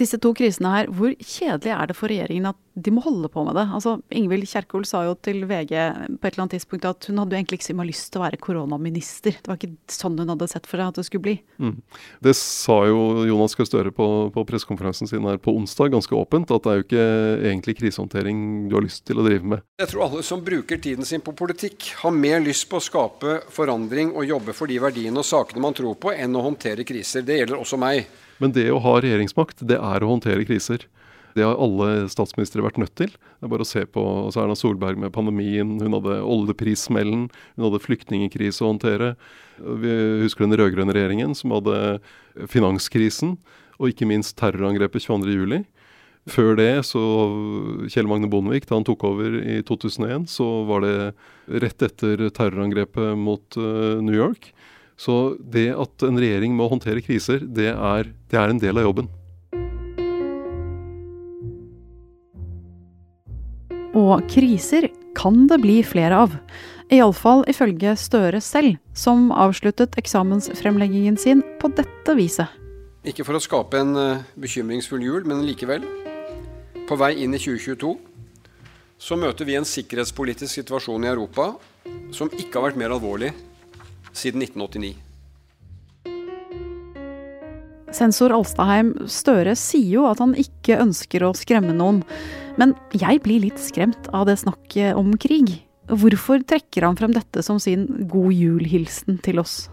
disse 0.00 0.18
to 0.22 0.32
krisene 0.36 0.72
her, 0.72 0.90
hvor 0.92 1.12
kjedelig 1.18 1.72
er 1.74 1.88
det 1.90 1.96
for 1.98 2.10
regjeringen 2.12 2.50
at 2.52 2.58
de 2.72 2.92
må 2.94 3.02
holde 3.04 3.28
på 3.28 3.42
med 3.44 3.56
det? 3.58 3.66
Altså, 3.76 3.98
Ingvild 4.16 4.46
Kjerkol 4.48 4.86
sa 4.88 5.02
jo 5.04 5.12
til 5.20 5.44
VG 5.48 5.72
på 5.72 6.24
et 6.24 6.30
eller 6.30 6.44
annet 6.44 6.54
tidspunkt 6.56 6.86
at 6.88 7.08
hun 7.10 7.20
hadde 7.20 7.36
jo 7.36 7.40
egentlig 7.42 7.60
ikke 7.60 7.86
lyst 7.88 8.08
til 8.12 8.22
å 8.22 8.24
være 8.24 8.40
koronaminister. 8.40 9.36
Det 9.36 9.50
var 9.50 9.60
ikke 9.60 9.74
sånn 9.92 10.16
hun 10.22 10.32
hadde 10.32 10.48
sett 10.48 10.68
for 10.70 10.80
seg 10.80 10.92
at 10.92 11.00
det 11.00 11.04
skulle 11.08 11.26
bli. 11.26 11.36
Mm. 11.60 11.76
Det 12.24 12.34
sa 12.38 12.78
jo 12.88 13.26
Jonas 13.28 13.56
Gahr 13.58 13.68
Støre 13.68 13.92
på, 13.94 14.08
på 14.32 14.46
pressekonferansen 14.48 15.10
sin 15.10 15.28
her 15.28 15.40
på 15.42 15.54
onsdag 15.58 15.92
ganske 15.92 16.16
åpent, 16.16 16.54
at 16.54 16.64
det 16.64 16.72
er 16.72 16.80
jo 16.80 16.86
ikke 16.88 17.06
egentlig 17.52 17.76
krisehåndtering 17.82 18.42
du 18.72 18.78
har 18.78 18.86
lyst 18.86 19.04
til 19.08 19.20
å 19.20 19.26
drive 19.28 19.54
med. 19.54 19.66
Jeg 19.82 19.92
tror 19.92 20.08
alle 20.08 20.24
som 20.26 20.42
bruker 20.44 20.80
tiden 20.82 21.08
sin 21.08 21.24
på 21.24 21.36
politikk, 21.36 21.92
har 22.00 22.16
mer 22.16 22.40
lyst 22.44 22.70
på 22.70 22.80
å 22.80 22.84
skape 22.84 23.42
forandring 23.52 24.16
og 24.16 24.28
jobbe 24.28 24.56
for 24.56 24.70
de 24.72 24.80
verdiene 24.82 25.20
og 25.20 25.28
sakene 25.28 25.62
man 25.62 25.76
tror 25.76 25.98
på, 26.00 26.14
enn 26.16 26.36
å 26.36 26.46
håndtere 26.48 26.88
kriser. 26.88 27.26
Det 27.26 27.42
gjelder 27.42 27.60
også 27.60 27.80
meg. 27.80 28.08
Men 28.42 28.54
det 28.56 28.66
å 28.74 28.80
ha 28.82 28.96
regjeringsmakt, 28.98 29.62
det 29.70 29.78
er 29.78 30.02
å 30.02 30.10
håndtere 30.10 30.46
kriser. 30.48 30.88
Det 31.32 31.44
har 31.46 31.56
alle 31.62 32.08
statsministre 32.12 32.64
vært 32.64 32.80
nødt 32.80 32.94
til. 32.98 33.12
Det 33.14 33.46
er 33.46 33.52
bare 33.52 33.64
å 33.64 33.68
se 33.68 33.84
på 33.88 34.02
altså 34.26 34.42
Erna 34.42 34.56
Solberg 34.58 35.00
med 35.00 35.14
pandemien, 35.14 35.78
hun 35.80 35.96
hadde 35.96 36.18
oljeprissmellen, 36.20 37.28
hun 37.56 37.66
hadde 37.66 37.80
flyktningkrise 37.82 38.64
å 38.64 38.72
håndtere. 38.74 39.14
Vi 39.56 39.94
husker 40.24 40.44
den 40.44 40.58
rød-grønne 40.60 40.94
regjeringen 40.96 41.36
som 41.38 41.54
hadde 41.56 42.02
finanskrisen, 42.52 43.38
og 43.78 43.92
ikke 43.92 44.08
minst 44.10 44.36
terrorangrepet 44.40 45.06
22.07. 45.06 45.62
Før 46.30 46.52
det, 46.54 46.84
så 46.86 47.00
Kjell 47.90 48.06
Magne 48.06 48.28
Bondevik, 48.30 48.68
da 48.68 48.76
han 48.76 48.86
tok 48.86 49.02
over 49.08 49.40
i 49.40 49.56
2001, 49.66 50.28
så 50.30 50.46
var 50.68 50.84
det 50.84 50.96
rett 51.64 51.82
etter 51.82 52.28
terrorangrepet 52.30 53.16
mot 53.18 53.58
uh, 53.58 53.98
New 54.04 54.14
York. 54.14 54.52
Så 55.02 55.34
det 55.40 55.72
at 55.74 56.04
en 56.06 56.20
regjering 56.20 56.54
må 56.54 56.68
håndtere 56.70 57.02
kriser, 57.02 57.42
det 57.42 57.72
er, 57.72 58.12
det 58.30 58.38
er 58.38 58.52
en 58.52 58.60
del 58.62 58.78
av 58.78 58.86
jobben. 58.86 59.08
Og 63.98 64.22
kriser 64.30 64.88
kan 65.18 65.48
det 65.50 65.58
bli 65.64 65.80
flere 65.84 66.22
av. 66.24 66.36
Iallfall 66.92 67.42
ifølge 67.50 67.96
Støre 67.98 68.40
selv, 68.44 68.78
som 68.94 69.30
avsluttet 69.34 69.98
eksamensfremleggingen 70.00 71.18
sin 71.20 71.42
på 71.60 71.72
dette 71.76 72.16
viset. 72.16 72.48
Ikke 73.02 73.26
for 73.26 73.36
å 73.36 73.42
skape 73.42 73.80
en 73.82 73.96
uh, 73.98 74.24
bekymringsfull 74.38 75.02
jul, 75.02 75.26
men 75.26 75.42
likevel. 75.44 75.84
På 76.86 76.98
vei 77.00 77.16
inn 77.24 77.34
i 77.34 77.40
2022 77.42 77.96
så 79.02 79.18
møter 79.18 79.48
vi 79.48 79.56
en 79.58 79.66
sikkerhetspolitisk 79.66 80.60
situasjon 80.60 81.08
i 81.08 81.10
Europa 81.10 81.56
som 82.14 82.30
ikke 82.30 82.60
har 82.60 82.68
vært 82.68 82.78
mer 82.78 82.94
alvorlig 82.94 83.32
siden 84.12 84.44
1989. 84.44 84.94
Sensor 87.92 88.32
Alstaheim, 88.32 88.94
Støre 89.10 89.52
sier 89.58 89.98
jo 89.98 90.06
at 90.08 90.22
han 90.22 90.32
ikke 90.38 90.80
ønsker 90.80 91.26
å 91.26 91.34
skremme 91.36 91.74
noen. 91.76 92.00
Men 92.60 92.74
jeg 92.96 93.20
blir 93.24 93.44
litt 93.44 93.60
skremt 93.60 94.08
av 94.16 94.26
det 94.28 94.38
snakket 94.40 94.96
om 94.98 95.12
krig. 95.20 95.58
Hvorfor 95.92 96.40
trekker 96.48 96.86
han 96.86 96.96
frem 96.96 97.12
dette 97.12 97.42
som 97.44 97.60
sin 97.60 97.84
god 98.08 98.32
jul-hilsen 98.32 99.20
til 99.24 99.42
oss? 99.42 99.66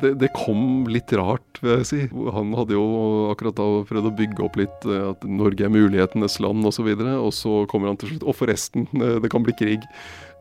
Det, 0.00 0.14
det, 0.16 0.30
kom 0.32 0.86
litt 0.88 1.12
rart, 1.18 1.58
vil 1.60 1.74
jeg 1.74 1.86
si. 1.88 2.00
Han 2.32 2.54
hadde 2.56 2.76
jo 2.76 2.84
akkurat 3.28 3.58
da 3.58 3.66
prøvd 3.88 4.08
å 4.08 4.14
bygge 4.16 4.44
opp 4.46 4.56
litt 4.56 4.86
eh, 4.88 5.08
at 5.10 5.24
Norge 5.28 5.66
er 5.66 5.72
mulighetenes 5.72 6.38
land 6.40 6.64
osv. 6.68 6.88
Og, 6.88 7.02
så 7.02 7.16
og 7.18 7.32
så 7.36 7.54
kommer 7.70 7.90
han 7.90 7.98
til 8.00 8.14
slutt 8.14 8.24
Og 8.24 8.38
forresten, 8.38 8.86
eh, 9.02 9.18
det 9.22 9.30
kan 9.32 9.44
bli 9.44 9.54
krig. 9.58 9.84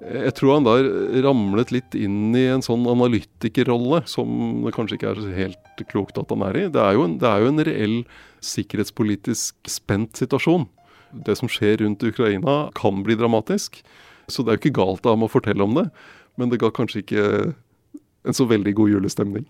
Jeg 0.02 0.34
tror 0.38 0.56
han 0.56 0.66
da 0.66 0.78
ramlet 1.28 1.74
litt 1.76 1.98
inn 2.00 2.32
i 2.38 2.48
en 2.50 2.64
sånn 2.66 2.88
analytikerrolle 2.90 4.02
som 4.10 4.64
det 4.66 4.74
kanskje 4.74 4.98
ikke 4.98 5.12
er 5.12 5.20
så 5.22 5.34
helt 5.36 5.84
klokt 5.92 6.18
at 6.22 6.32
han 6.34 6.46
er 6.48 6.58
i. 6.58 6.68
Det 6.74 6.82
er 6.82 6.96
jo 6.98 7.06
en, 7.06 7.18
er 7.20 7.44
jo 7.44 7.52
en 7.52 7.66
reell 7.68 7.98
sikkerhetspolitisk 8.42 9.70
spent 9.70 10.18
situasjon. 10.18 10.66
Det 11.28 11.36
som 11.38 11.52
skjer 11.52 11.84
rundt 11.84 12.08
Ukraina 12.08 12.72
kan 12.78 13.04
bli 13.06 13.20
dramatisk. 13.20 13.84
Så 14.32 14.42
det 14.42 14.54
er 14.54 14.58
jo 14.58 14.64
ikke 14.64 14.80
galt 14.80 15.06
av 15.06 15.18
ham 15.18 15.28
å 15.28 15.32
fortelle 15.32 15.66
om 15.66 15.76
det, 15.76 15.90
men 16.40 16.52
det 16.52 16.62
ga 16.62 16.72
kanskje 16.74 17.04
ikke 17.04 17.26
en 18.28 18.38
så 18.38 18.48
veldig 18.50 18.74
god 18.78 18.96
julestemning. 18.96 19.46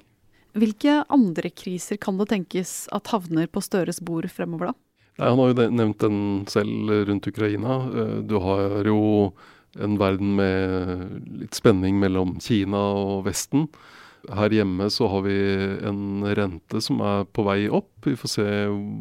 Hvilke 0.57 1.01
andre 1.11 1.51
kriser 1.55 1.99
kan 2.01 2.17
det 2.19 2.27
tenkes 2.31 2.85
at 2.91 3.11
havner 3.13 3.47
på 3.47 3.63
Støres 3.63 4.01
bord 4.03 4.27
fremover, 4.31 4.71
da? 4.71 4.77
Nei, 5.21 5.29
han 5.29 5.39
har 5.39 5.51
jo 5.51 5.69
nevnt 5.77 6.03
den 6.03 6.19
selv 6.51 6.91
rundt 7.07 7.27
Ukraina. 7.29 7.77
Eh, 7.91 8.17
du 8.27 8.37
har 8.43 8.87
jo 8.87 9.01
en 9.79 9.95
verden 9.99 10.35
med 10.35 11.27
litt 11.43 11.55
spenning 11.55 11.99
mellom 12.01 12.35
Kina 12.43 12.81
og 12.97 13.25
Vesten. 13.27 13.67
Her 14.29 14.53
hjemme 14.53 14.89
så 14.93 15.07
har 15.09 15.23
vi 15.25 15.37
en 15.87 16.25
rente 16.37 16.81
som 16.83 16.99
er 17.05 17.23
på 17.31 17.45
vei 17.47 17.63
opp. 17.71 17.93
Vi 18.05 18.17
får 18.19 18.33
se 18.35 18.49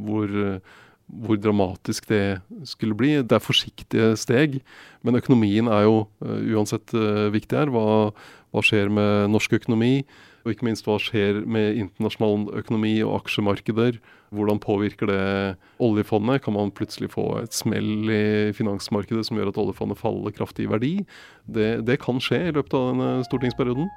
hvor, 0.06 0.36
hvor 1.10 1.38
dramatisk 1.40 2.08
det 2.10 2.40
skulle 2.68 2.96
bli. 2.96 3.12
Det 3.22 3.36
er 3.36 3.42
forsiktige 3.42 4.14
steg, 4.20 4.60
men 5.02 5.18
økonomien 5.18 5.70
er 5.70 5.86
jo 5.86 6.02
uh, 6.24 6.40
uansett 6.54 6.94
uh, 6.94 7.28
viktig 7.34 7.58
her. 7.58 7.72
Hva, 7.72 8.10
hva, 8.50 8.64
skjer 8.64 8.92
med 8.92 9.30
norsk 9.34 9.58
økonomi? 9.60 10.04
Og 10.40 10.54
ikke 10.54 10.64
minst 10.64 10.86
hva 10.88 10.96
skjer 11.02 11.42
med 11.44 11.76
internasjonal 11.82 12.48
økonomi 12.62 12.94
og 13.04 13.18
aksjemarkeder? 13.18 13.98
Hvordan 14.32 14.60
påvirker 14.62 15.10
det 15.10 15.24
oljefondet? 15.82 16.40
Kan 16.44 16.56
man 16.56 16.72
plutselig 16.72 17.10
få 17.12 17.26
et 17.42 17.56
smell 17.56 18.08
i 18.08 18.52
finansmarkedet 18.56 19.26
som 19.26 19.36
gjør 19.36 19.50
at 19.52 19.60
oljefondet 19.60 20.00
faller 20.00 20.32
kraftig 20.36 20.64
i 20.64 20.70
verdi? 20.70 20.94
Det, 21.44 21.82
det 21.84 21.98
kan 22.00 22.22
skje 22.22 22.46
i 22.46 22.54
løpet 22.56 22.78
av 22.78 22.92
denne 22.94 23.10
stortingsperioden. 23.28 23.90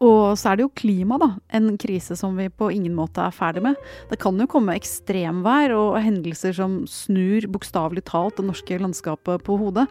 Og 0.00 0.32
så 0.40 0.48
er 0.48 0.56
det 0.56 0.64
jo 0.64 0.72
klima, 0.72 1.18
da. 1.20 1.34
En 1.52 1.74
krise 1.80 2.14
som 2.16 2.38
vi 2.38 2.46
på 2.48 2.70
ingen 2.72 2.94
måte 2.96 3.20
er 3.20 3.34
ferdig 3.36 3.60
med. 3.66 3.76
Det 4.08 4.16
kan 4.22 4.38
jo 4.40 4.46
komme 4.48 4.72
ekstremvær 4.78 5.74
og 5.76 5.98
hendelser 6.00 6.56
som 6.56 6.78
snur 6.88 7.44
bokstavelig 7.52 8.06
talt 8.08 8.40
det 8.40 8.46
norske 8.48 8.80
landskapet 8.80 9.44
på 9.44 9.58
hodet. 9.60 9.84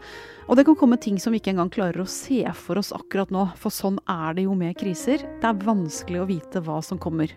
Og 0.49 0.57
det 0.57 0.65
kan 0.65 0.79
komme 0.81 0.97
ting 0.97 1.21
som 1.21 1.35
vi 1.35 1.43
ikke 1.43 1.53
engang 1.53 1.69
klarer 1.69 2.01
å 2.01 2.09
se 2.09 2.41
for 2.57 2.81
oss 2.81 2.89
akkurat 2.95 3.29
nå. 3.29 3.51
For 3.61 3.69
sånn 3.69 4.01
er 4.09 4.33
det 4.33 4.49
jo 4.49 4.57
med 4.57 4.79
kriser. 4.81 5.21
Det 5.21 5.51
er 5.51 5.61
vanskelig 5.69 6.23
å 6.23 6.27
vite 6.33 6.65
hva 6.65 6.81
som 6.81 6.97
kommer. 6.97 7.29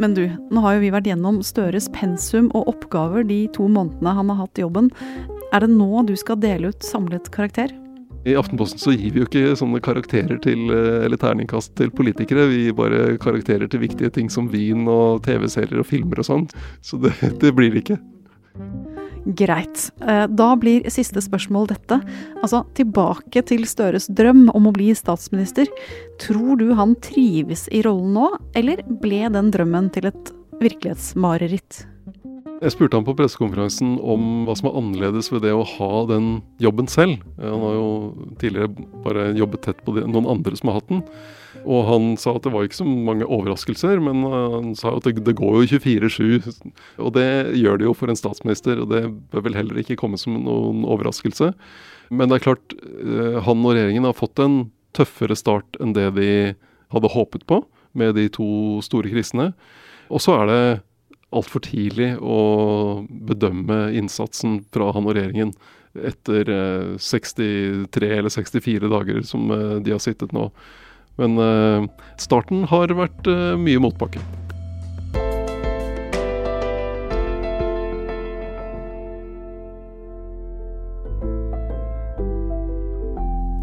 Men 0.00 0.16
du, 0.16 0.24
nå 0.52 0.64
har 0.64 0.76
jo 0.76 0.86
vi 0.88 0.92
vært 0.92 1.08
gjennom 1.08 1.44
Støres 1.44 1.92
pensum 1.92 2.48
og 2.56 2.68
oppgaver 2.72 3.28
de 3.28 3.44
to 3.52 3.68
månedene 3.68 4.16
han 4.16 4.32
har 4.32 4.46
hatt 4.46 4.60
jobben. 4.60 4.88
Er 5.52 5.64
det 5.64 5.74
nå 5.76 6.06
du 6.08 6.16
skal 6.16 6.40
dele 6.40 6.72
ut 6.72 6.84
samlet 6.84 7.28
karakter? 7.32 7.76
I 8.26 8.34
Aftenposten 8.34 8.80
så 8.82 8.90
gir 8.90 9.12
vi 9.14 9.22
jo 9.22 9.28
ikke 9.28 9.54
sånne 9.58 9.78
karakterer 9.84 10.40
til, 10.42 10.66
eh, 10.74 11.04
eller 11.06 11.20
terningkast 11.20 11.76
til 11.78 11.92
politikere. 11.94 12.48
Vi 12.50 12.64
gir 12.64 12.74
bare 12.74 13.18
karakterer 13.22 13.70
til 13.70 13.84
viktige 13.84 14.10
ting 14.10 14.28
som 14.32 14.48
vin 14.50 14.88
og 14.90 15.22
TV-serier 15.22 15.78
og 15.78 15.86
filmer 15.86 16.18
og 16.18 16.26
sånn. 16.26 16.46
Så 16.82 16.98
det, 16.98 17.14
det 17.42 17.54
blir 17.54 17.70
det 17.70 17.84
ikke. 17.84 18.00
Greit. 19.38 19.90
Eh, 20.02 20.26
da 20.26 20.48
blir 20.58 20.90
siste 20.90 21.22
spørsmål 21.22 21.70
dette. 21.70 22.00
Altså, 22.42 22.64
tilbake 22.74 23.46
til 23.46 23.66
Støres 23.66 24.10
drøm 24.10 24.48
om 24.54 24.66
å 24.66 24.74
bli 24.74 24.90
statsminister. 24.94 25.70
Tror 26.22 26.58
du 26.58 26.72
han 26.74 26.98
trives 26.98 27.68
i 27.70 27.82
rollen 27.86 28.14
nå, 28.18 28.30
eller 28.58 28.82
ble 29.02 29.26
den 29.30 29.54
drømmen 29.54 29.92
til 29.94 30.10
et 30.10 30.32
virkelighetsmareritt? 30.62 31.86
Jeg 32.56 32.72
spurte 32.72 32.96
han 32.96 33.04
på 33.04 33.12
pressekonferansen 33.18 33.98
om 34.00 34.46
hva 34.46 34.54
som 34.56 34.70
er 34.70 34.76
annerledes 34.80 35.28
ved 35.28 35.42
det 35.44 35.52
å 35.52 35.66
ha 35.76 35.90
den 36.08 36.38
jobben 36.62 36.86
selv. 36.88 37.20
Han 37.36 37.64
har 37.66 37.74
jo 37.76 37.88
tidligere 38.40 38.86
bare 39.04 39.26
jobbet 39.36 39.66
tett 39.66 39.82
på 39.84 39.92
noen 39.98 40.28
andre 40.30 40.56
som 40.56 40.70
har 40.70 40.78
hatt 40.78 40.88
den. 40.88 41.02
Og 41.66 41.84
han 41.88 42.06
sa 42.20 42.32
at 42.36 42.46
det 42.46 42.52
var 42.54 42.64
ikke 42.64 42.78
så 42.78 42.86
mange 42.86 43.28
overraskelser, 43.28 44.00
men 44.00 44.24
han 44.32 44.72
sa 44.78 44.94
at 44.96 45.04
det, 45.04 45.24
det 45.26 45.36
går 45.36 45.58
jo 45.58 45.80
24-7. 45.82 46.48
Og 47.02 47.12
det 47.16 47.28
gjør 47.60 47.82
det 47.82 47.88
jo 47.88 47.94
for 47.98 48.12
en 48.12 48.18
statsminister, 48.18 48.80
og 48.80 48.88
det 48.94 49.04
bør 49.34 49.44
vel 49.48 49.58
heller 49.58 49.82
ikke 49.82 49.98
komme 50.00 50.20
som 50.20 50.38
noen 50.40 50.86
overraskelse. 50.88 51.52
Men 52.08 52.30
det 52.30 52.38
er 52.38 52.46
klart, 52.48 52.76
eh, 53.02 53.40
han 53.44 53.64
og 53.66 53.74
regjeringen 53.74 54.08
har 54.08 54.16
fått 54.16 54.40
en 54.40 54.60
tøffere 54.96 55.36
start 55.36 55.76
enn 55.82 55.92
det 55.96 56.08
de 56.16 56.30
hadde 56.94 57.12
håpet 57.12 57.44
på 57.50 57.60
med 57.98 58.16
de 58.16 58.30
to 58.32 58.48
store 58.86 59.10
krisene. 59.12 59.50
Og 60.08 60.22
så 60.22 60.38
er 60.38 60.48
det 60.48 60.60
altfor 61.34 61.64
tidlig 61.66 62.14
å 62.22 62.38
bedømme 63.26 63.90
innsatsen 63.98 64.60
fra 64.74 64.92
han 64.94 65.08
og 65.08 65.16
regjeringen 65.16 65.54
etter 65.96 66.50
63 66.98 68.08
eh, 68.10 68.18
eller 68.18 68.32
64 68.32 68.90
dager 68.92 69.22
som 69.26 69.50
eh, 69.50 69.78
de 69.82 69.94
har 69.94 70.02
sittet 70.02 70.34
nå. 70.36 70.50
Men 71.20 71.38
eh, 71.40 71.86
starten 72.20 72.66
har 72.70 72.92
vært 72.96 73.30
mye 73.60 73.82
motbakke. 73.82 74.22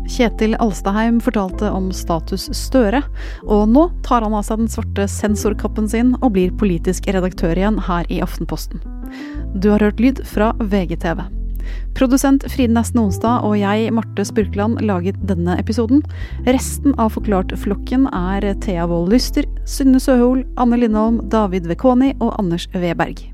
Kjetil 0.10 0.56
Alstaheim 0.60 1.20
fortalte 1.24 1.70
om 1.72 1.92
status 1.96 2.50
Støre, 2.58 3.04
og 3.44 3.70
nå 3.72 3.86
tar 4.06 4.26
han 4.26 4.36
av 4.36 4.44
seg 4.48 4.64
den 4.64 4.72
svarte 4.72 5.08
sensorkappen 5.10 5.88
sin 5.90 6.14
og 6.20 6.34
blir 6.36 6.54
politisk 6.60 7.08
redaktør 7.08 7.56
igjen 7.58 7.80
her 7.88 8.10
i 8.12 8.20
Aftenposten. 8.24 8.84
Du 9.56 9.72
har 9.72 9.84
hørt 9.84 10.04
lyd 10.04 10.24
fra 10.28 10.52
VGTV. 10.60 11.24
Produsent 11.96 12.44
Fride 12.52 12.76
Nesten 12.76 13.00
Onsdag 13.04 13.46
og 13.48 13.56
jeg, 13.60 13.92
Marte 13.96 14.26
Spurkland, 14.28 14.82
laget 14.84 15.20
denne 15.30 15.56
episoden. 15.62 16.04
Resten 16.48 16.96
av 17.00 17.14
Forklart-flokken 17.16 18.10
er 18.12 18.50
Thea 18.66 18.88
Wold 18.90 19.14
Lyster, 19.14 19.48
Synne 19.70 20.02
Søhol, 20.04 20.44
Anne 20.60 20.82
Lindholm, 20.84 21.22
David 21.32 21.70
Vekoni 21.72 22.16
og 22.20 22.34
Anders 22.42 22.68
Weberg. 22.76 23.33